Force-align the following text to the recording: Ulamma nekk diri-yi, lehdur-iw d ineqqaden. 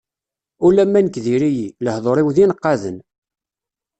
Ulamma 0.65 0.99
nekk 1.05 1.17
diri-yi, 1.25 1.67
lehdur-iw 1.85 2.29
d 2.35 2.37
ineqqaden. 2.43 2.97